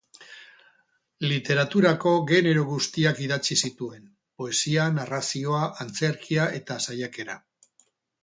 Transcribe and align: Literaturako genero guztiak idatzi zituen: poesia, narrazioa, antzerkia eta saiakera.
Literaturako 1.31 2.13
genero 2.31 2.63
guztiak 2.71 3.21
idatzi 3.25 3.57
zituen: 3.67 4.09
poesia, 4.41 4.87
narrazioa, 4.97 5.61
antzerkia 5.85 6.47
eta 6.61 6.79
saiakera. 6.87 7.37